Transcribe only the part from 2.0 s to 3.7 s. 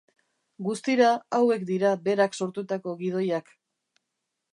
berak sortutako gidoiak.